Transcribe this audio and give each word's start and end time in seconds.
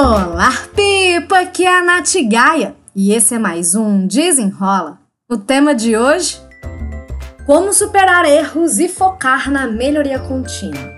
Olá, 0.00 0.52
Pipa! 0.76 1.40
Aqui 1.40 1.66
é 1.66 1.76
a 1.76 1.82
Nath 1.82 2.14
Gaia 2.30 2.76
e 2.94 3.12
esse 3.12 3.34
é 3.34 3.38
mais 3.38 3.74
um 3.74 4.06
Desenrola. 4.06 5.00
O 5.28 5.36
tema 5.36 5.74
de 5.74 5.96
hoje: 5.96 6.40
Como 7.44 7.72
superar 7.72 8.24
erros 8.24 8.78
e 8.78 8.88
focar 8.88 9.50
na 9.50 9.66
melhoria 9.66 10.20
contínua. 10.20 10.88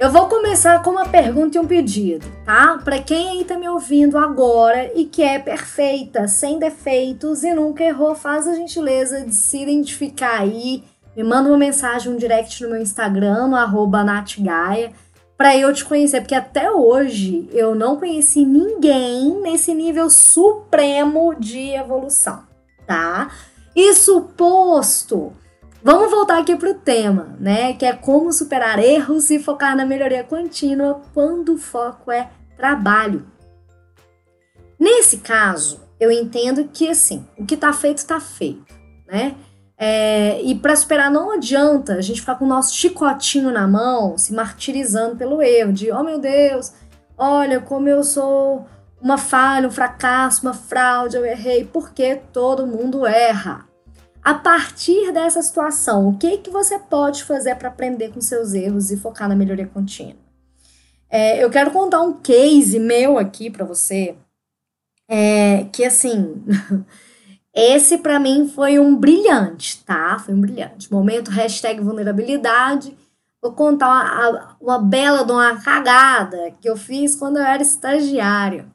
Eu 0.00 0.10
vou 0.10 0.26
começar 0.26 0.82
com 0.82 0.88
uma 0.88 1.04
pergunta 1.04 1.58
e 1.58 1.60
um 1.60 1.66
pedido, 1.66 2.26
tá? 2.46 2.80
Para 2.82 2.98
quem 2.98 3.28
aí 3.28 3.44
tá 3.44 3.58
me 3.58 3.68
ouvindo 3.68 4.16
agora 4.16 4.90
e 4.98 5.04
que 5.04 5.22
é 5.22 5.38
perfeita, 5.38 6.26
sem 6.26 6.58
defeitos 6.58 7.44
e 7.44 7.52
nunca 7.52 7.84
errou, 7.84 8.14
faz 8.14 8.48
a 8.48 8.54
gentileza 8.54 9.20
de 9.20 9.34
se 9.34 9.62
identificar 9.62 10.40
aí. 10.40 10.82
Me 11.14 11.22
manda 11.22 11.50
uma 11.50 11.58
mensagem, 11.58 12.10
um 12.10 12.16
direct 12.16 12.62
no 12.62 12.70
meu 12.70 12.80
Instagram, 12.80 13.48
no 13.48 13.86
natgaia, 14.02 14.92
para 15.42 15.56
eu 15.56 15.74
te 15.74 15.84
conhecer, 15.84 16.20
porque 16.20 16.36
até 16.36 16.70
hoje 16.70 17.48
eu 17.50 17.74
não 17.74 17.96
conheci 17.96 18.46
ninguém 18.46 19.40
nesse 19.40 19.74
nível 19.74 20.08
supremo 20.08 21.34
de 21.34 21.70
evolução, 21.70 22.44
tá? 22.86 23.28
Isso 23.74 24.22
posto, 24.36 25.32
Vamos 25.82 26.12
voltar 26.12 26.38
aqui 26.38 26.54
para 26.54 26.70
o 26.70 26.74
tema, 26.74 27.36
né? 27.40 27.72
Que 27.72 27.84
é 27.84 27.92
como 27.92 28.32
superar 28.32 28.78
erros 28.78 29.30
e 29.30 29.40
focar 29.40 29.76
na 29.76 29.84
melhoria 29.84 30.22
contínua 30.22 31.02
quando 31.12 31.54
o 31.54 31.58
foco 31.58 32.12
é 32.12 32.30
trabalho. 32.56 33.26
Nesse 34.78 35.16
caso, 35.16 35.80
eu 35.98 36.12
entendo 36.12 36.68
que 36.72 36.88
assim, 36.88 37.26
o 37.36 37.44
que 37.44 37.54
está 37.54 37.72
feito 37.72 37.98
está 37.98 38.20
feito, 38.20 38.72
né? 39.08 39.34
É, 39.84 40.40
e 40.42 40.54
para 40.54 40.76
superar 40.76 41.10
não 41.10 41.32
adianta 41.32 41.94
a 41.94 42.00
gente 42.00 42.20
ficar 42.20 42.36
com 42.36 42.44
o 42.44 42.48
nosso 42.48 42.72
chicotinho 42.72 43.50
na 43.50 43.66
mão, 43.66 44.16
se 44.16 44.32
martirizando 44.32 45.16
pelo 45.16 45.42
erro, 45.42 45.72
de 45.72 45.90
oh 45.90 46.04
meu 46.04 46.20
Deus, 46.20 46.72
olha 47.18 47.58
como 47.58 47.88
eu 47.88 48.04
sou 48.04 48.64
uma 49.00 49.18
falha, 49.18 49.66
um 49.66 49.72
fracasso, 49.72 50.42
uma 50.42 50.54
fraude, 50.54 51.16
eu 51.16 51.26
errei, 51.26 51.64
porque 51.64 52.14
todo 52.32 52.64
mundo 52.64 53.04
erra. 53.04 53.66
A 54.22 54.34
partir 54.34 55.10
dessa 55.10 55.42
situação, 55.42 56.10
o 56.10 56.16
que, 56.16 56.38
que 56.38 56.50
você 56.50 56.78
pode 56.78 57.24
fazer 57.24 57.56
para 57.56 57.66
aprender 57.68 58.12
com 58.12 58.20
seus 58.20 58.54
erros 58.54 58.92
e 58.92 58.96
focar 58.96 59.28
na 59.28 59.34
melhoria 59.34 59.66
contínua? 59.66 60.14
É, 61.10 61.42
eu 61.42 61.50
quero 61.50 61.72
contar 61.72 62.02
um 62.02 62.12
case 62.12 62.78
meu 62.78 63.18
aqui 63.18 63.50
para 63.50 63.64
você, 63.64 64.14
é, 65.08 65.64
que 65.72 65.84
assim, 65.84 66.40
esse 67.54 67.98
para 67.98 68.18
mim 68.18 68.48
foi 68.48 68.78
um 68.78 68.96
brilhante, 68.96 69.82
tá? 69.84 70.18
Foi 70.18 70.34
um 70.34 70.40
brilhante. 70.40 70.92
Momento 70.92 71.30
hashtag 71.30 71.80
vulnerabilidade. 71.80 72.96
Vou 73.40 73.52
contar 73.52 73.88
uma, 73.88 74.56
uma 74.60 74.78
bela 74.78 75.24
de 75.24 75.32
uma 75.32 75.60
cagada 75.60 76.52
que 76.60 76.68
eu 76.68 76.76
fiz 76.76 77.16
quando 77.16 77.38
eu 77.38 77.44
era 77.44 77.62
estagiária. 77.62 78.66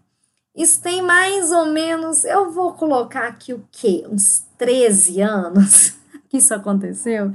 Isso 0.56 0.82
tem 0.82 1.02
mais 1.02 1.52
ou 1.52 1.68
menos, 1.68 2.26
eu 2.26 2.52
vou 2.52 2.74
colocar 2.74 3.28
aqui 3.28 3.54
o 3.54 3.64
quê? 3.72 4.06
Uns 4.10 4.44
13 4.58 5.22
anos 5.22 5.98
que 6.30 6.38
isso 6.38 6.54
aconteceu? 6.54 7.32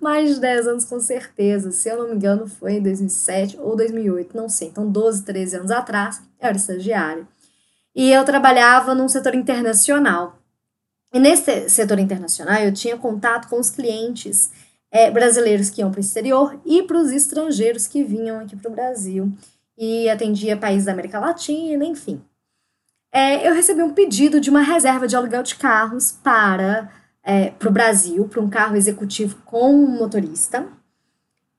Mais 0.00 0.34
de 0.34 0.40
10 0.40 0.68
anos 0.68 0.84
com 0.84 1.00
certeza. 1.00 1.70
Se 1.70 1.88
eu 1.88 1.98
não 1.98 2.08
me 2.08 2.14
engano, 2.14 2.46
foi 2.46 2.74
em 2.74 2.82
2007 2.82 3.58
ou 3.60 3.76
2008, 3.76 4.36
não 4.36 4.48
sei. 4.48 4.68
Então, 4.68 4.90
12, 4.90 5.24
13 5.24 5.56
anos 5.56 5.70
atrás, 5.70 6.20
eu 6.40 6.48
era 6.48 6.56
estagiária. 6.56 7.26
E 7.94 8.10
eu 8.10 8.24
trabalhava 8.24 8.94
num 8.94 9.08
setor 9.08 9.34
internacional. 9.34 10.38
E 11.16 11.18
nesse 11.18 11.68
setor 11.68 11.98
internacional, 11.98 12.60
eu 12.60 12.72
tinha 12.72 12.96
contato 12.96 13.48
com 13.48 13.58
os 13.58 13.70
clientes 13.70 14.50
é, 14.90 15.10
brasileiros 15.10 15.70
que 15.70 15.80
iam 15.80 15.90
para 15.90 15.98
o 15.98 16.00
exterior 16.00 16.60
e 16.64 16.82
para 16.82 16.98
os 16.98 17.10
estrangeiros 17.10 17.86
que 17.86 18.04
vinham 18.04 18.38
aqui 18.40 18.54
para 18.54 18.70
o 18.70 18.74
Brasil. 18.74 19.32
E 19.78 20.08
atendia 20.08 20.56
países 20.56 20.84
da 20.84 20.92
América 20.92 21.18
Latina, 21.18 21.84
enfim 21.84 22.22
é, 23.16 23.48
eu 23.48 23.54
recebi 23.54 23.82
um 23.82 23.94
pedido 23.94 24.38
de 24.38 24.50
uma 24.50 24.60
reserva 24.60 25.08
de 25.08 25.16
aluguel 25.16 25.42
de 25.42 25.54
carros 25.54 26.12
para 26.12 26.92
é, 27.24 27.50
o 27.64 27.70
Brasil, 27.70 28.28
para 28.28 28.42
um 28.42 28.50
carro 28.50 28.76
executivo 28.76 29.36
com 29.46 29.74
um 29.74 29.98
motorista. 29.98 30.66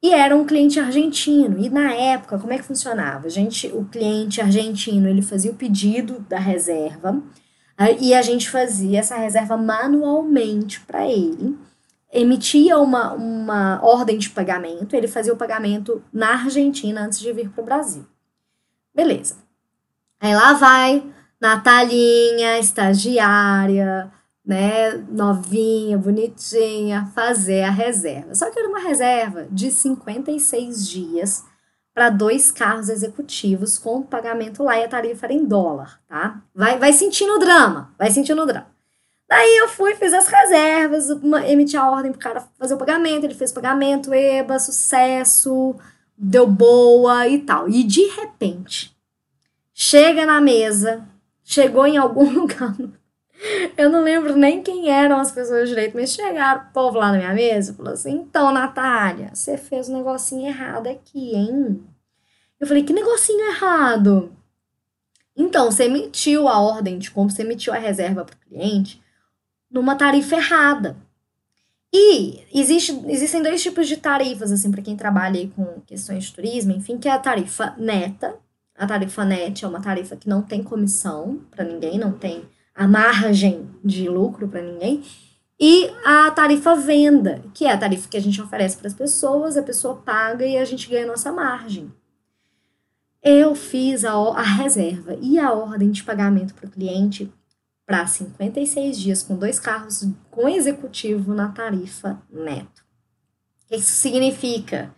E 0.04 0.14
era 0.14 0.36
um 0.36 0.46
cliente 0.46 0.80
argentino. 0.80 1.58
E 1.58 1.68
na 1.68 1.92
época, 1.94 2.38
como 2.38 2.54
é 2.54 2.60
que 2.60 2.64
funcionava? 2.64 3.26
A 3.26 3.30
gente, 3.32 3.66
o 3.70 3.86
cliente 3.86 4.40
argentino, 4.40 5.10
ele 5.10 5.24
fazia 5.24 5.50
o 5.50 5.56
pedido 5.56 6.20
da 6.30 6.38
reserva 6.38 7.20
e 8.00 8.14
a 8.14 8.22
gente 8.22 8.50
fazia 8.50 9.00
essa 9.00 9.16
reserva 9.16 9.56
manualmente 9.56 10.80
para 10.82 11.08
ele. 11.08 11.58
Emitia 12.12 12.80
uma, 12.80 13.14
uma 13.14 13.80
ordem 13.84 14.18
de 14.18 14.30
pagamento, 14.30 14.96
ele 14.96 15.08
fazia 15.08 15.34
o 15.34 15.38
pagamento 15.38 16.04
na 16.12 16.44
Argentina 16.44 17.02
antes 17.02 17.20
de 17.20 17.32
vir 17.32 17.50
para 17.50 17.62
o 17.62 17.66
Brasil. 17.66 18.06
Beleza. 18.96 19.36
Aí 20.20 20.34
lá 20.34 20.54
vai 20.54 21.04
Natalinha, 21.40 22.58
estagiária, 22.58 24.12
né, 24.44 24.94
novinha, 25.10 25.98
bonitinha, 25.98 27.12
fazer 27.14 27.64
a 27.64 27.70
reserva. 27.70 28.34
Só 28.34 28.50
que 28.50 28.58
era 28.58 28.68
uma 28.68 28.80
reserva 28.80 29.48
de 29.52 29.70
56 29.70 30.90
dias 30.90 31.46
para 31.98 32.12
dois 32.12 32.52
carros 32.52 32.90
executivos 32.90 33.80
com 33.80 34.04
pagamento 34.04 34.62
lá 34.62 34.78
e 34.78 34.84
a 34.84 34.88
tarifa 34.88 35.26
era 35.26 35.34
em 35.34 35.44
dólar, 35.44 36.00
tá? 36.08 36.44
Vai, 36.54 36.78
vai 36.78 36.94
sentindo 36.94 37.34
o 37.34 37.40
drama, 37.40 37.92
vai 37.98 38.12
sentindo 38.12 38.40
o 38.40 38.46
drama. 38.46 38.68
Daí 39.28 39.58
eu 39.58 39.68
fui, 39.68 39.96
fiz 39.96 40.14
as 40.14 40.28
reservas, 40.28 41.10
emiti 41.48 41.76
a 41.76 41.90
ordem 41.90 42.12
pro 42.12 42.22
cara 42.22 42.48
fazer 42.60 42.76
o 42.76 42.78
pagamento, 42.78 43.24
ele 43.24 43.34
fez 43.34 43.50
o 43.50 43.56
pagamento, 43.56 44.14
eba, 44.14 44.60
sucesso, 44.60 45.76
deu 46.16 46.46
boa 46.46 47.28
e 47.28 47.40
tal. 47.40 47.68
E 47.68 47.84
de 47.84 48.04
repente, 48.10 48.96
chega 49.74 50.24
na 50.24 50.40
mesa 50.40 51.04
chegou 51.44 51.88
em 51.88 51.98
algum 51.98 52.30
lugar. 52.30 52.76
Eu 53.78 53.90
não 53.90 54.04
lembro 54.04 54.36
nem 54.36 54.62
quem 54.62 54.90
eram 54.90 55.20
as 55.20 55.32
pessoas 55.32 55.70
direito, 55.70 55.96
mas 55.96 56.12
chegaram 56.12 56.62
o 56.62 56.74
povo 56.74 56.98
lá 56.98 57.12
na 57.12 57.18
minha 57.18 57.34
mesa 57.34 57.72
e 57.72 57.76
falou 57.76 57.94
assim: 57.94 58.12
então, 58.12 58.52
Natália, 58.52 59.32
você 59.34 59.58
fez 59.58 59.90
um 59.90 59.98
negocinho 59.98 60.48
errado 60.48 60.88
aqui, 60.88 61.36
hein? 61.36 61.84
Eu 62.60 62.68
falei: 62.68 62.84
que 62.84 62.94
negocinho 62.94 63.48
errado? 63.50 64.32
Então, 65.36 65.72
você 65.72 65.84
emitiu 65.84 66.48
a 66.48 66.60
ordem 66.60 66.98
de 66.98 67.12
compra, 67.12 67.36
você 67.36 67.44
emitiu 67.44 67.72
a 67.72 67.78
reserva 67.78 68.26
para 68.26 68.36
o 68.36 68.40
cliente 68.40 69.02
numa 69.70 69.96
tarifa 69.96 70.36
errada. 70.36 70.98
E 71.94 72.44
existe, 72.54 72.92
existem 73.08 73.42
dois 73.42 73.62
tipos 73.62 73.88
de 73.88 73.98
tarifas, 73.98 74.52
assim, 74.52 74.72
para 74.72 74.82
quem 74.82 74.96
trabalha 74.96 75.40
aí 75.40 75.48
com 75.48 75.80
questões 75.82 76.26
de 76.26 76.34
turismo, 76.34 76.74
enfim, 76.74 76.98
que 76.98 77.08
é 77.08 77.12
a 77.12 77.20
tarifa 77.20 77.76
neta, 77.78 78.36
a 78.76 78.86
tarifa 78.86 79.24
net 79.24 79.64
é 79.64 79.68
uma 79.68 79.82
tarifa 79.82 80.16
que 80.16 80.28
não 80.28 80.42
tem 80.42 80.64
comissão 80.64 81.40
para 81.52 81.64
ninguém, 81.64 81.98
não 81.98 82.12
tem 82.12 82.46
a 82.78 82.88
margem 82.88 83.68
de 83.84 84.08
lucro 84.08 84.48
para 84.48 84.62
ninguém. 84.62 85.04
E 85.60 85.92
a 86.06 86.30
tarifa 86.30 86.76
venda, 86.76 87.44
que 87.54 87.66
é 87.66 87.72
a 87.72 87.78
tarifa 87.78 88.08
que 88.08 88.16
a 88.16 88.22
gente 88.22 88.40
oferece 88.40 88.78
para 88.78 88.88
as 88.88 88.94
pessoas, 88.94 89.58
a 89.58 89.64
pessoa 89.64 89.96
paga 89.96 90.46
e 90.46 90.56
a 90.56 90.64
gente 90.64 90.88
ganha 90.88 91.04
a 91.06 91.08
nossa 91.08 91.32
margem. 91.32 91.92
Eu 93.24 93.56
fiz 93.56 94.06
a, 94.06 94.14
a 94.14 94.44
reserva 94.44 95.18
e 95.20 95.40
a 95.40 95.52
ordem 95.52 95.90
de 95.90 96.04
pagamento 96.04 96.54
para 96.54 96.68
o 96.68 96.72
cliente 96.72 97.34
para 97.86 98.06
56 98.06 99.00
dias 99.00 99.24
com 99.24 99.36
dois 99.36 99.60
carros 99.60 100.08
com 100.30 100.48
executivo 100.48 101.34
na 101.34 101.50
tarifa 101.50 102.22
neto. 102.30 102.86
O 103.66 103.70
que 103.70 103.76
isso 103.78 103.94
significa? 103.94 104.96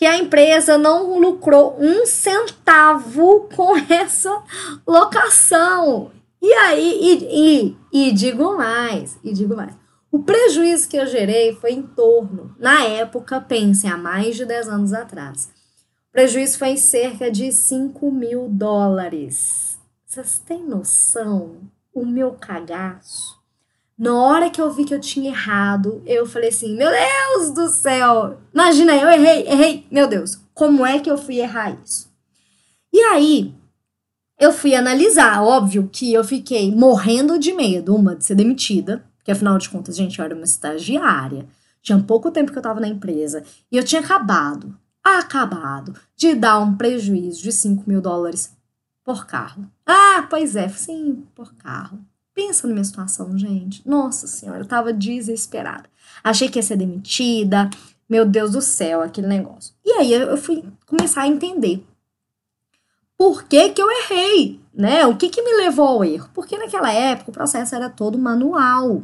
que 0.00 0.06
a 0.06 0.16
empresa 0.16 0.78
não 0.78 1.18
lucrou 1.20 1.76
um 1.78 2.06
centavo 2.06 3.46
com 3.54 3.76
essa 3.92 4.42
locação. 4.86 6.10
E 6.42 6.52
aí, 6.52 6.98
e, 7.02 7.76
e, 7.92 8.08
e 8.08 8.12
digo 8.12 8.56
mais, 8.56 9.18
e 9.22 9.32
digo 9.32 9.54
mais. 9.54 9.74
O 10.10 10.22
prejuízo 10.22 10.88
que 10.88 10.96
eu 10.96 11.06
gerei 11.06 11.54
foi 11.54 11.72
em 11.72 11.82
torno, 11.82 12.54
na 12.58 12.84
época, 12.84 13.40
pensem, 13.40 13.90
há 13.90 13.96
mais 13.96 14.36
de 14.36 14.44
10 14.44 14.68
anos 14.68 14.92
atrás. 14.92 15.50
O 16.08 16.12
prejuízo 16.12 16.58
foi 16.58 16.70
em 16.70 16.76
cerca 16.76 17.30
de 17.30 17.52
5 17.52 18.10
mil 18.10 18.48
dólares. 18.48 19.78
Vocês 20.04 20.38
têm 20.38 20.64
noção? 20.64 21.60
O 21.94 22.04
meu 22.06 22.32
cagaço 22.32 23.40
na 24.00 24.14
hora 24.14 24.48
que 24.48 24.58
eu 24.58 24.72
vi 24.72 24.86
que 24.86 24.94
eu 24.94 25.00
tinha 25.00 25.28
errado, 25.28 26.02
eu 26.06 26.24
falei 26.24 26.48
assim: 26.48 26.74
Meu 26.74 26.88
Deus 26.90 27.50
do 27.50 27.68
céu! 27.68 28.38
Imagina, 28.50 28.96
eu 28.96 29.10
errei, 29.10 29.46
errei. 29.46 29.86
Meu 29.90 30.08
Deus, 30.08 30.40
como 30.54 30.86
é 30.86 30.98
que 30.98 31.10
eu 31.10 31.18
fui 31.18 31.38
errar 31.38 31.78
isso? 31.84 32.10
E 32.90 32.98
aí, 32.98 33.54
eu 34.40 34.52
fui 34.52 34.74
analisar. 34.74 35.42
Óbvio 35.42 35.88
que 35.92 36.12
eu 36.12 36.24
fiquei 36.24 36.74
morrendo 36.74 37.38
de 37.38 37.52
medo, 37.52 37.94
uma, 37.94 38.16
de 38.16 38.24
ser 38.24 38.34
demitida, 38.34 39.04
porque 39.18 39.30
afinal 39.30 39.58
de 39.58 39.68
contas, 39.68 39.94
gente, 39.94 40.18
eu 40.18 40.24
era 40.24 40.34
uma 40.34 40.44
estagiária. 40.44 41.46
Tinha 41.82 41.98
pouco 41.98 42.30
tempo 42.30 42.50
que 42.50 42.58
eu 42.58 42.62
tava 42.62 42.80
na 42.80 42.88
empresa 42.88 43.44
e 43.70 43.76
eu 43.76 43.84
tinha 43.84 44.00
acabado, 44.00 44.74
acabado 45.04 45.94
de 46.16 46.34
dar 46.34 46.58
um 46.58 46.74
prejuízo 46.74 47.42
de 47.42 47.52
5 47.52 47.84
mil 47.86 48.00
dólares 48.00 48.52
por 49.04 49.26
carro. 49.26 49.70
Ah, 49.86 50.26
pois 50.28 50.56
é, 50.56 50.68
sim, 50.68 51.24
por 51.34 51.54
carro. 51.54 51.98
Pensa 52.34 52.66
na 52.66 52.72
minha 52.72 52.84
situação, 52.84 53.36
gente. 53.36 53.86
Nossa 53.86 54.26
senhora, 54.26 54.60
eu 54.60 54.66
tava 54.66 54.92
desesperada. 54.92 55.84
Achei 56.24 56.48
que 56.48 56.58
ia 56.58 56.62
ser 56.62 56.76
demitida. 56.76 57.68
Meu 58.08 58.24
Deus 58.24 58.52
do 58.52 58.60
céu, 58.60 59.02
aquele 59.02 59.26
negócio. 59.26 59.74
E 59.84 59.90
aí 59.92 60.12
eu 60.12 60.36
fui 60.36 60.64
começar 60.86 61.22
a 61.22 61.28
entender. 61.28 61.84
Por 63.20 63.42
que, 63.42 63.68
que 63.68 63.82
eu 63.82 63.90
errei, 63.90 64.58
né? 64.72 65.06
O 65.06 65.14
que, 65.14 65.28
que 65.28 65.42
me 65.42 65.52
levou 65.62 65.86
ao 65.86 66.02
erro? 66.02 66.30
Porque 66.32 66.56
naquela 66.56 66.90
época 66.90 67.30
o 67.30 67.34
processo 67.34 67.74
era 67.74 67.90
todo 67.90 68.18
manual. 68.18 69.02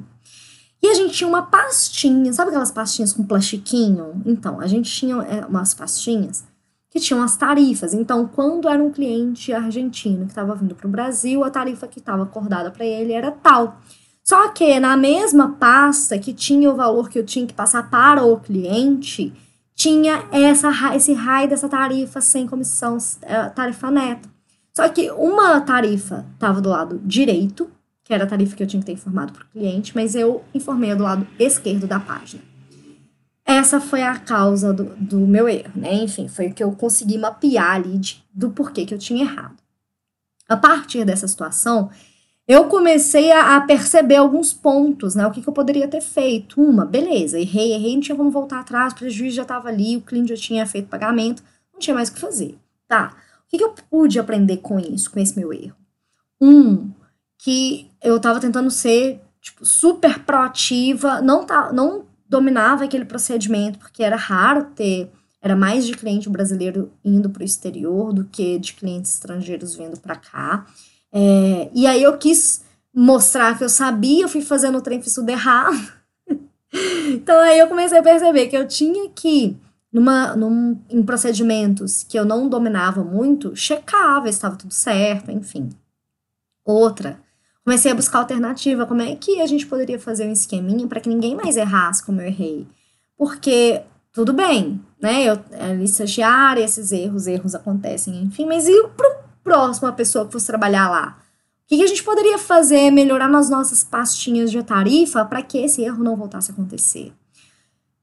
E 0.82 0.88
a 0.88 0.94
gente 0.94 1.12
tinha 1.12 1.28
uma 1.28 1.42
pastinha, 1.42 2.32
sabe 2.32 2.48
aquelas 2.48 2.72
pastinhas 2.72 3.12
com 3.12 3.26
plastiquinho? 3.26 4.22
Então, 4.24 4.58
a 4.58 4.66
gente 4.66 4.90
tinha 4.90 5.16
é, 5.16 5.44
umas 5.44 5.74
pastinhas 5.74 6.44
que 6.88 6.98
tinham 6.98 7.22
as 7.22 7.36
tarifas. 7.36 7.92
Então, 7.92 8.26
quando 8.26 8.70
era 8.70 8.82
um 8.82 8.90
cliente 8.90 9.52
argentino 9.52 10.24
que 10.24 10.32
estava 10.32 10.54
vindo 10.54 10.74
para 10.74 10.86
o 10.86 10.90
Brasil, 10.90 11.44
a 11.44 11.50
tarifa 11.50 11.86
que 11.86 11.98
estava 11.98 12.22
acordada 12.22 12.70
para 12.70 12.86
ele 12.86 13.12
era 13.12 13.30
tal. 13.30 13.82
Só 14.24 14.48
que 14.48 14.80
na 14.80 14.96
mesma 14.96 15.56
pasta 15.60 16.18
que 16.18 16.32
tinha 16.32 16.70
o 16.70 16.74
valor 16.74 17.10
que 17.10 17.18
eu 17.18 17.26
tinha 17.26 17.46
que 17.46 17.52
passar 17.52 17.90
para 17.90 18.24
o 18.24 18.40
cliente, 18.40 19.30
tinha 19.76 20.26
essa, 20.32 20.96
esse 20.96 21.12
raio 21.12 21.48
dessa 21.48 21.68
tarifa 21.68 22.20
sem 22.20 22.48
comissão, 22.48 22.98
é, 23.22 23.48
tarifa 23.50 23.90
neta. 23.92 24.28
Só 24.74 24.88
que 24.88 25.10
uma 25.12 25.60
tarifa 25.60 26.26
estava 26.34 26.60
do 26.60 26.70
lado 26.70 27.00
direito 27.04 27.70
que 28.06 28.14
era 28.14 28.22
a 28.22 28.26
tarifa 28.26 28.54
que 28.54 28.62
eu 28.62 28.66
tinha 28.68 28.78
que 28.78 28.86
ter 28.86 28.92
informado 28.92 29.32
para 29.32 29.42
o 29.42 29.48
cliente, 29.48 29.92
mas 29.92 30.14
eu 30.14 30.44
informei 30.54 30.94
do 30.94 31.02
lado 31.02 31.26
esquerdo 31.40 31.88
da 31.88 31.98
página. 31.98 32.40
Essa 33.44 33.80
foi 33.80 34.00
a 34.00 34.16
causa 34.16 34.72
do, 34.72 34.94
do 34.94 35.18
meu 35.18 35.48
erro, 35.48 35.72
né? 35.74 35.92
Enfim, 35.92 36.28
foi 36.28 36.46
o 36.46 36.54
que 36.54 36.62
eu 36.62 36.70
consegui 36.70 37.18
mapear 37.18 37.74
ali 37.74 37.98
de, 37.98 38.24
do 38.32 38.50
porquê 38.50 38.86
que 38.86 38.94
eu 38.94 38.98
tinha 38.98 39.24
errado. 39.24 39.56
A 40.48 40.56
partir 40.56 41.04
dessa 41.04 41.26
situação, 41.26 41.90
eu 42.48 42.66
comecei 42.66 43.32
a, 43.32 43.56
a 43.56 43.60
perceber 43.60 44.16
alguns 44.16 44.52
pontos, 44.52 45.14
né? 45.14 45.26
O 45.26 45.30
que, 45.30 45.42
que, 45.42 45.48
eu 45.48 45.52
poderia 45.52 45.88
ter 45.88 46.00
feito. 46.00 46.60
Uma, 46.60 46.84
beleza, 46.84 47.38
errei, 47.38 47.72
errei, 47.72 47.94
não 47.94 48.00
tinha 48.00 48.16
como 48.16 48.30
voltar 48.30 48.60
atrás, 48.60 48.92
o 48.92 48.96
prejuízo 48.96 49.36
já 49.36 49.42
estava 49.42 49.68
ali, 49.68 49.96
o 49.96 50.02
cliente 50.02 50.28
já 50.28 50.40
tinha 50.40 50.66
feito 50.66 50.88
pagamento, 50.88 51.42
não 51.72 51.80
tinha 51.80 51.94
mais 51.94 52.08
o 52.08 52.14
que 52.14 52.20
fazer. 52.20 52.56
Tá, 52.86 53.16
o 53.46 53.48
que, 53.48 53.58
que 53.58 53.64
eu 53.64 53.74
pude 53.90 54.18
aprender 54.18 54.58
com 54.58 54.78
isso, 54.78 55.10
com 55.10 55.18
esse 55.18 55.36
meu 55.38 55.52
erro? 55.52 55.76
Um, 56.40 56.92
que 57.38 57.90
eu 58.02 58.16
estava 58.16 58.38
tentando 58.38 58.70
ser 58.70 59.20
tipo, 59.40 59.64
super 59.64 60.20
proativa, 60.20 61.20
não, 61.20 61.44
tá, 61.44 61.72
não 61.72 62.04
dominava 62.28 62.84
aquele 62.84 63.04
procedimento, 63.04 63.78
porque 63.78 64.02
era 64.02 64.16
raro 64.16 64.66
ter, 64.74 65.10
era 65.40 65.54
mais 65.54 65.86
de 65.86 65.96
cliente 65.96 66.28
brasileiro 66.28 66.92
indo 67.04 67.30
para 67.30 67.42
o 67.42 67.44
exterior 67.44 68.12
do 68.12 68.24
que 68.24 68.58
de 68.58 68.74
clientes 68.74 69.14
estrangeiros 69.14 69.74
vindo 69.74 69.98
para 70.00 70.16
cá. 70.16 70.66
É, 71.18 71.70
e 71.72 71.86
aí 71.86 72.02
eu 72.02 72.18
quis 72.18 72.62
mostrar 72.92 73.56
que 73.56 73.64
eu 73.64 73.70
sabia, 73.70 74.24
eu 74.24 74.28
fui 74.28 74.42
fazendo 74.42 74.76
o 74.76 74.82
trem, 74.82 75.00
fiz 75.00 75.14
tudo 75.14 75.30
errado. 75.30 75.94
então 77.10 77.40
aí 77.40 77.58
eu 77.58 77.68
comecei 77.68 77.96
a 77.96 78.02
perceber 78.02 78.48
que 78.48 78.56
eu 78.56 78.68
tinha 78.68 79.08
que, 79.08 79.56
numa, 79.90 80.36
num, 80.36 80.78
em 80.90 81.02
procedimentos 81.02 82.02
que 82.02 82.18
eu 82.18 82.26
não 82.26 82.50
dominava 82.50 83.02
muito, 83.02 83.56
checava 83.56 84.28
estava 84.28 84.56
tudo 84.56 84.74
certo, 84.74 85.30
enfim. 85.30 85.70
Outra, 86.62 87.18
comecei 87.64 87.90
a 87.90 87.94
buscar 87.94 88.18
alternativa. 88.18 88.84
Como 88.84 89.00
é 89.00 89.16
que 89.16 89.40
a 89.40 89.46
gente 89.46 89.66
poderia 89.66 89.98
fazer 89.98 90.26
um 90.26 90.32
esqueminha 90.32 90.86
para 90.86 91.00
que 91.00 91.08
ninguém 91.08 91.34
mais 91.34 91.56
errasse 91.56 92.04
como 92.04 92.20
eu 92.20 92.26
errei? 92.26 92.66
Porque 93.16 93.80
tudo 94.12 94.34
bem, 94.34 94.78
né? 95.00 95.24
Eu 95.24 95.38
estagiária, 95.82 96.62
esses 96.62 96.92
erros, 96.92 97.26
erros 97.26 97.54
acontecem, 97.54 98.22
enfim, 98.22 98.44
mas 98.44 98.68
e 98.68 98.88
pro 98.88 99.15
próximo 99.46 99.86
a 99.86 99.92
pessoa 99.92 100.26
que 100.26 100.32
fosse 100.32 100.48
trabalhar 100.48 100.90
lá? 100.90 101.18
O 101.64 101.68
que, 101.68 101.82
a 101.82 101.86
gente 101.86 102.02
poderia 102.02 102.36
fazer, 102.36 102.90
melhorar 102.90 103.28
nas 103.28 103.48
nossas 103.48 103.84
pastinhas 103.84 104.50
de 104.50 104.62
tarifa 104.62 105.24
para 105.24 105.42
que 105.42 105.58
esse 105.58 105.82
erro 105.82 106.02
não 106.02 106.16
voltasse 106.16 106.50
a 106.50 106.54
acontecer? 106.54 107.12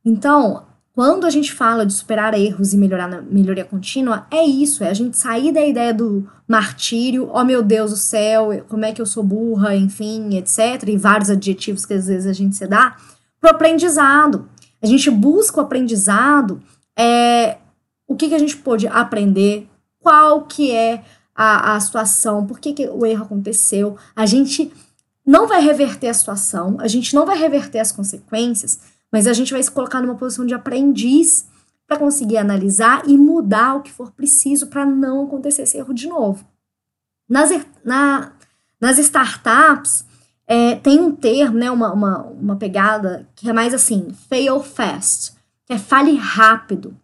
Então, 0.06 0.64
quando 0.94 1.26
a 1.26 1.30
gente 1.30 1.52
fala 1.52 1.86
de 1.86 1.94
superar 1.94 2.34
erros 2.34 2.74
e 2.74 2.78
melhorar 2.78 3.08
na 3.08 3.22
melhoria 3.22 3.66
contínua, 3.66 4.26
é 4.32 4.44
isso, 4.44 4.84
é 4.84 4.90
a 4.90 4.94
gente 4.94 5.18
sair 5.18 5.52
da 5.52 5.66
ideia 5.66 5.94
do 5.94 6.30
martírio, 6.48 7.30
oh 7.34 7.44
meu 7.44 7.62
Deus 7.62 7.92
do 7.92 7.98
céu, 7.98 8.66
como 8.70 8.86
é 8.86 8.92
que 8.92 9.02
eu 9.02 9.06
sou 9.06 9.24
burra, 9.24 9.76
enfim, 9.76 10.36
etc, 10.38 10.88
e 10.88 10.98
vários 10.98 11.30
adjetivos 11.30 11.86
que 11.86 11.94
às 11.94 12.08
vezes 12.08 12.28
a 12.28 12.34
gente 12.34 12.56
se 12.56 12.68
dá, 12.68 12.96
pro 13.40 13.50
aprendizado. 13.50 14.48
A 14.82 14.86
gente 14.86 15.10
busca 15.10 15.60
o 15.60 15.64
aprendizado, 15.64 16.62
é, 16.98 17.58
o 18.08 18.16
que, 18.16 18.30
que 18.30 18.36
a 18.36 18.40
gente 18.40 18.58
pode 18.58 18.88
aprender, 18.88 19.68
qual 20.00 20.42
que 20.42 20.72
é 20.72 21.04
a, 21.36 21.76
a 21.76 21.80
situação, 21.80 22.46
por 22.46 22.60
que, 22.60 22.74
que 22.74 22.88
o 22.88 23.06
erro 23.06 23.24
aconteceu. 23.24 23.98
A 24.16 24.26
gente 24.26 24.72
não 25.26 25.48
vai 25.48 25.62
reverter 25.62 26.10
a 26.10 26.14
situação, 26.14 26.78
a 26.80 26.88
gente 26.88 27.16
não 27.16 27.26
vai 27.26 27.38
reverter 27.38 27.80
as 27.80 27.92
consequências, 27.92 28.80
mas 29.12 29.28
a 29.28 29.34
gente 29.34 29.54
vai 29.54 29.64
se 29.64 29.72
colocar 29.72 30.02
numa 30.02 30.16
posição 30.16 30.46
de 30.46 30.54
aprendiz 30.54 31.48
para 31.88 31.98
conseguir 31.98 32.38
analisar 32.38 33.04
e 33.08 33.18
mudar 33.18 33.76
o 33.76 33.82
que 33.82 33.92
for 33.92 34.12
preciso 34.12 34.68
para 34.68 34.86
não 34.86 35.26
acontecer 35.26 35.64
esse 35.64 35.78
erro 35.78 35.94
de 35.94 36.08
novo. 36.08 36.46
Nas, 37.30 37.50
na, 37.84 38.34
nas 38.80 38.98
startups, 38.98 40.06
é, 40.46 40.76
tem 40.76 41.00
um 41.00 41.16
termo, 41.16 41.58
né, 41.58 41.72
uma, 41.72 41.94
uma, 41.94 42.22
uma 42.24 42.56
pegada 42.56 43.28
que 43.36 43.50
é 43.50 43.54
mais 43.54 43.74
assim, 43.74 44.14
fail 44.30 44.62
fast, 44.62 45.34
que 45.66 45.74
é 45.74 45.78
fale 45.78 46.16
rápido. 46.16 46.96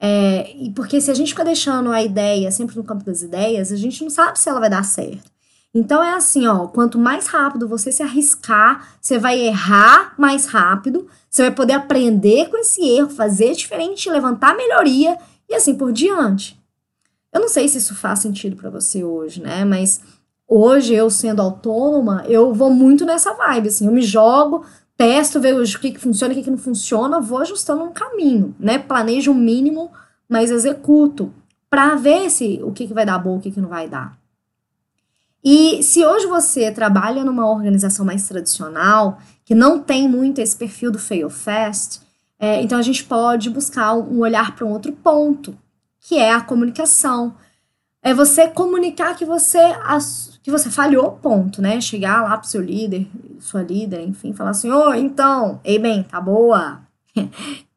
É, 0.00 0.54
e 0.56 0.70
porque 0.70 1.00
se 1.00 1.10
a 1.10 1.14
gente 1.14 1.30
fica 1.30 1.44
deixando 1.44 1.90
a 1.90 2.02
ideia 2.02 2.50
sempre 2.50 2.76
no 2.76 2.84
campo 2.84 3.04
das 3.04 3.22
ideias, 3.22 3.72
a 3.72 3.76
gente 3.76 4.02
não 4.02 4.10
sabe 4.10 4.38
se 4.38 4.48
ela 4.48 4.60
vai 4.60 4.70
dar 4.70 4.84
certo. 4.84 5.30
Então 5.74 6.02
é 6.02 6.14
assim, 6.14 6.46
ó, 6.46 6.66
quanto 6.66 6.98
mais 6.98 7.26
rápido 7.26 7.68
você 7.68 7.92
se 7.92 8.02
arriscar, 8.02 8.96
você 9.00 9.18
vai 9.18 9.38
errar 9.38 10.14
mais 10.16 10.46
rápido, 10.46 11.06
você 11.28 11.42
vai 11.42 11.50
poder 11.50 11.74
aprender 11.74 12.48
com 12.48 12.56
esse 12.56 12.82
erro, 12.88 13.10
fazer 13.10 13.54
diferente, 13.54 14.10
levantar 14.10 14.56
melhoria 14.56 15.18
e 15.48 15.54
assim 15.54 15.74
por 15.74 15.92
diante. 15.92 16.58
Eu 17.32 17.40
não 17.40 17.48
sei 17.48 17.68
se 17.68 17.78
isso 17.78 17.94
faz 17.94 18.20
sentido 18.20 18.56
para 18.56 18.70
você 18.70 19.04
hoje, 19.04 19.42
né? 19.42 19.64
Mas 19.64 20.00
hoje 20.46 20.94
eu 20.94 21.10
sendo 21.10 21.42
autônoma, 21.42 22.24
eu 22.26 22.54
vou 22.54 22.70
muito 22.70 23.04
nessa 23.04 23.34
vibe, 23.34 23.68
assim, 23.68 23.86
eu 23.86 23.92
me 23.92 24.02
jogo, 24.02 24.64
testo, 24.98 25.40
vejo 25.40 25.78
o 25.78 25.80
que, 25.80 25.92
que 25.92 26.00
funciona, 26.00 26.34
o 26.34 26.36
que, 26.36 26.42
que 26.42 26.50
não 26.50 26.58
funciona, 26.58 27.20
vou 27.20 27.38
ajustando 27.38 27.84
um 27.84 27.92
caminho, 27.92 28.54
né? 28.58 28.78
Planejo 28.78 29.30
o 29.30 29.34
mínimo, 29.34 29.92
mas 30.28 30.50
executo 30.50 31.32
para 31.70 31.94
ver 31.94 32.28
se 32.30 32.60
o 32.64 32.72
que, 32.72 32.88
que 32.88 32.92
vai 32.92 33.06
dar 33.06 33.18
bom, 33.18 33.36
o 33.36 33.40
que, 33.40 33.52
que 33.52 33.60
não 33.60 33.68
vai 33.68 33.88
dar. 33.88 34.18
E 35.44 35.82
se 35.84 36.04
hoje 36.04 36.26
você 36.26 36.72
trabalha 36.72 37.24
numa 37.24 37.48
organização 37.48 38.04
mais 38.04 38.26
tradicional, 38.26 39.20
que 39.44 39.54
não 39.54 39.78
tem 39.78 40.08
muito 40.08 40.40
esse 40.40 40.56
perfil 40.56 40.90
do 40.90 40.98
fail 40.98 41.30
fast, 41.30 42.00
é, 42.38 42.60
então 42.60 42.76
a 42.76 42.82
gente 42.82 43.04
pode 43.04 43.48
buscar 43.48 43.94
um 43.94 44.18
olhar 44.18 44.56
para 44.56 44.66
um 44.66 44.72
outro 44.72 44.92
ponto, 44.92 45.56
que 46.00 46.18
é 46.18 46.32
a 46.32 46.40
comunicação. 46.40 47.36
É 48.02 48.12
você 48.12 48.48
comunicar 48.48 49.14
que 49.14 49.24
você 49.24 49.58
que 50.48 50.52
você 50.52 50.70
falhou, 50.70 51.12
ponto, 51.12 51.60
né? 51.60 51.78
Chegar 51.78 52.22
lá 52.22 52.38
pro 52.38 52.48
seu 52.48 52.62
líder, 52.62 53.06
sua 53.38 53.62
líder, 53.62 54.00
enfim, 54.00 54.32
falar 54.32 54.50
assim: 54.50 54.70
"Ô, 54.70 54.88
oh, 54.88 54.94
então, 54.94 55.60
ei 55.62 55.78
bem, 55.78 56.02
tá 56.02 56.18
boa? 56.18 56.80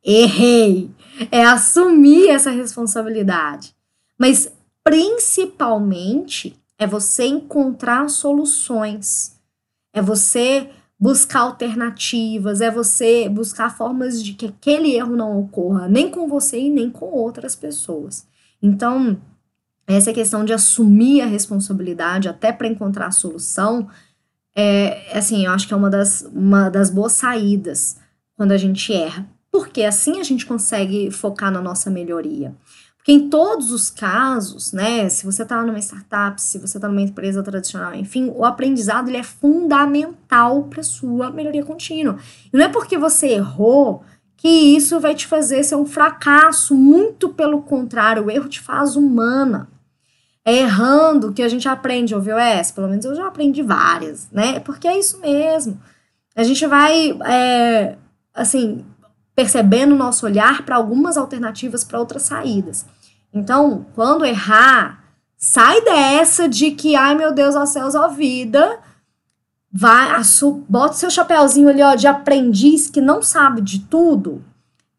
Errei". 0.01 0.89
É 1.29 1.43
assumir 1.43 2.29
essa 2.29 2.49
responsabilidade. 2.49 3.75
Mas 4.17 4.49
principalmente 4.83 6.57
é 6.79 6.87
você 6.87 7.25
encontrar 7.25 8.09
soluções, 8.09 9.37
é 9.93 10.01
você 10.01 10.69
buscar 10.97 11.41
alternativas, 11.41 12.61
é 12.61 12.71
você 12.71 13.27
buscar 13.27 13.75
formas 13.75 14.23
de 14.23 14.33
que 14.33 14.45
aquele 14.45 14.95
erro 14.95 15.17
não 15.17 15.37
ocorra, 15.37 15.89
nem 15.89 16.09
com 16.09 16.25
você 16.25 16.57
e 16.57 16.69
nem 16.69 16.89
com 16.89 17.07
outras 17.07 17.53
pessoas. 17.53 18.25
Então, 18.61 19.19
essa 19.87 20.13
questão 20.13 20.45
de 20.45 20.53
assumir 20.53 21.21
a 21.21 21.25
responsabilidade 21.25 22.29
até 22.29 22.51
para 22.51 22.67
encontrar 22.67 23.07
a 23.07 23.11
solução, 23.11 23.89
é 24.55 25.17
assim, 25.17 25.45
eu 25.45 25.51
acho 25.51 25.67
que 25.67 25.73
é 25.73 25.77
uma 25.77 25.89
das, 25.89 26.21
uma 26.33 26.69
das 26.69 26.89
boas 26.89 27.13
saídas 27.13 27.97
quando 28.35 28.51
a 28.51 28.57
gente 28.57 28.93
erra. 28.93 29.27
Porque 29.51 29.83
assim 29.83 30.19
a 30.19 30.23
gente 30.23 30.45
consegue 30.45 31.11
focar 31.11 31.51
na 31.51 31.61
nossa 31.61 31.89
melhoria. 31.89 32.55
Porque 33.01 33.11
em 33.11 33.29
todos 33.29 33.71
os 33.71 33.89
casos, 33.89 34.71
né, 34.71 35.09
se 35.09 35.25
você 35.25 35.41
está 35.41 35.61
numa 35.63 35.79
startup, 35.79 36.39
se 36.39 36.59
você 36.59 36.77
está 36.77 36.87
numa 36.87 37.01
empresa 37.01 37.41
tradicional, 37.41 37.95
enfim, 37.95 38.31
o 38.35 38.45
aprendizado 38.45 39.09
ele 39.09 39.17
é 39.17 39.23
fundamental 39.23 40.63
para 40.65 40.83
sua 40.83 41.31
melhoria 41.31 41.65
contínua. 41.65 42.19
E 42.53 42.55
não 42.55 42.63
é 42.63 42.69
porque 42.69 42.99
você 42.99 43.29
errou 43.29 44.03
que 44.41 44.47
isso 44.47 44.99
vai 44.99 45.13
te 45.13 45.27
fazer 45.27 45.63
ser 45.63 45.75
um 45.75 45.85
fracasso, 45.85 46.73
muito 46.73 47.29
pelo 47.29 47.61
contrário, 47.61 48.25
o 48.25 48.31
erro 48.31 48.49
te 48.49 48.59
faz 48.59 48.95
humana. 48.95 49.69
É 50.43 50.57
errando 50.57 51.31
que 51.31 51.43
a 51.43 51.47
gente 51.47 51.69
aprende, 51.69 52.15
ouviu 52.15 52.39
essa? 52.39 52.73
Pelo 52.73 52.87
menos 52.87 53.05
eu 53.05 53.13
já 53.13 53.27
aprendi 53.27 53.61
várias, 53.61 54.27
né? 54.31 54.59
Porque 54.61 54.87
é 54.87 54.97
isso 54.97 55.19
mesmo. 55.19 55.79
A 56.35 56.41
gente 56.41 56.65
vai, 56.65 57.15
é, 57.23 57.95
assim, 58.33 58.83
percebendo 59.35 59.93
o 59.93 59.97
nosso 59.97 60.25
olhar 60.25 60.65
para 60.65 60.75
algumas 60.75 61.17
alternativas 61.17 61.83
para 61.83 61.99
outras 61.99 62.23
saídas. 62.23 62.87
Então, 63.31 63.85
quando 63.93 64.25
errar, 64.25 65.03
sai 65.37 65.81
dessa 65.81 66.49
de 66.49 66.71
que, 66.71 66.95
ai 66.95 67.13
meu 67.13 67.31
Deus, 67.31 67.55
ó 67.55 67.67
céus, 67.67 67.93
ó 67.93 68.07
vida, 68.07 68.79
vá 69.71 70.15
assu, 70.15 70.63
bota 70.67 70.93
seu 70.93 71.09
chapéuzinho 71.09 71.69
ali, 71.69 71.81
ó, 71.81 71.95
de 71.95 72.07
aprendiz 72.07 72.89
que 72.89 72.99
não 72.99 73.21
sabe 73.21 73.61
de 73.61 73.79
tudo 73.79 74.43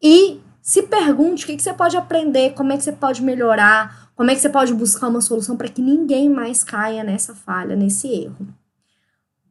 e 0.01 0.41
se 0.61 0.83
pergunte 0.83 1.43
o 1.43 1.47
que, 1.47 1.57
que 1.57 1.61
você 1.61 1.73
pode 1.73 1.95
aprender, 1.97 2.53
como 2.53 2.71
é 2.71 2.77
que 2.77 2.83
você 2.83 2.93
pode 2.93 3.21
melhorar, 3.21 4.09
como 4.15 4.31
é 4.31 4.35
que 4.35 4.41
você 4.41 4.49
pode 4.49 4.73
buscar 4.73 5.09
uma 5.09 5.21
solução 5.21 5.57
para 5.57 5.67
que 5.67 5.81
ninguém 5.81 6.29
mais 6.29 6.63
caia 6.63 7.03
nessa 7.03 7.35
falha, 7.35 7.75
nesse 7.75 8.07
erro. 8.07 8.47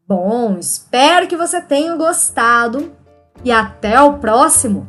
Bom, 0.08 0.58
espero 0.58 1.28
que 1.28 1.36
você 1.36 1.60
tenha 1.60 1.94
gostado 1.96 2.92
e 3.44 3.52
até 3.52 4.00
o 4.00 4.18
próximo. 4.18 4.88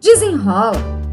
Desenrola! 0.00 1.03